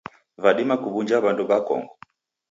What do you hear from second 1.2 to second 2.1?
w'andu w'akongo.